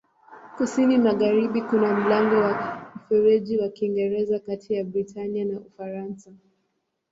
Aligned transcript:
Kusini-magharibi 0.57 1.61
kuna 1.61 1.95
mlango 1.95 2.35
wa 2.35 2.81
Mfereji 2.95 3.57
wa 3.57 3.69
Kiingereza 3.69 4.39
kati 4.39 4.73
ya 4.73 4.83
Britania 4.83 5.45
na 5.45 5.59
Ufaransa. 5.59 6.31